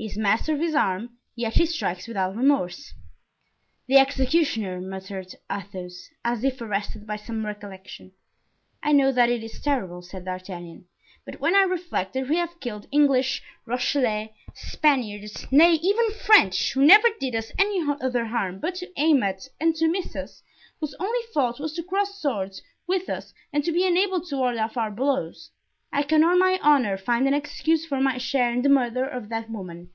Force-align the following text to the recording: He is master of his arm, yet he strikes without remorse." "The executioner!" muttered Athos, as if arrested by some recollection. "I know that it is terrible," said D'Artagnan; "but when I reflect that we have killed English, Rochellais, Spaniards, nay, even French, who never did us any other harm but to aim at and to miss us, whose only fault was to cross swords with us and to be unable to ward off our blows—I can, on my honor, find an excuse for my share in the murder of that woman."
He 0.00 0.06
is 0.06 0.16
master 0.16 0.54
of 0.54 0.60
his 0.60 0.74
arm, 0.74 1.18
yet 1.36 1.56
he 1.56 1.66
strikes 1.66 2.08
without 2.08 2.34
remorse." 2.34 2.94
"The 3.86 3.98
executioner!" 3.98 4.80
muttered 4.80 5.34
Athos, 5.52 6.08
as 6.24 6.42
if 6.42 6.62
arrested 6.62 7.06
by 7.06 7.16
some 7.16 7.44
recollection. 7.44 8.12
"I 8.82 8.92
know 8.92 9.12
that 9.12 9.28
it 9.28 9.44
is 9.44 9.60
terrible," 9.60 10.00
said 10.00 10.24
D'Artagnan; 10.24 10.86
"but 11.26 11.38
when 11.38 11.54
I 11.54 11.64
reflect 11.64 12.14
that 12.14 12.30
we 12.30 12.36
have 12.38 12.60
killed 12.60 12.86
English, 12.90 13.42
Rochellais, 13.66 14.32
Spaniards, 14.54 15.46
nay, 15.52 15.74
even 15.74 16.12
French, 16.12 16.72
who 16.72 16.82
never 16.82 17.08
did 17.20 17.34
us 17.34 17.52
any 17.58 17.84
other 18.00 18.24
harm 18.24 18.58
but 18.58 18.76
to 18.76 18.90
aim 18.98 19.22
at 19.22 19.48
and 19.60 19.74
to 19.76 19.86
miss 19.86 20.16
us, 20.16 20.42
whose 20.80 20.94
only 20.98 21.26
fault 21.34 21.60
was 21.60 21.74
to 21.74 21.82
cross 21.82 22.18
swords 22.18 22.62
with 22.86 23.10
us 23.10 23.34
and 23.52 23.64
to 23.64 23.70
be 23.70 23.86
unable 23.86 24.24
to 24.24 24.36
ward 24.38 24.56
off 24.56 24.78
our 24.78 24.90
blows—I 24.90 26.04
can, 26.04 26.22
on 26.22 26.38
my 26.38 26.56
honor, 26.62 26.96
find 26.96 27.26
an 27.26 27.34
excuse 27.34 27.84
for 27.84 28.00
my 28.00 28.16
share 28.16 28.52
in 28.52 28.62
the 28.62 28.68
murder 28.68 29.04
of 29.08 29.28
that 29.30 29.50
woman." 29.50 29.90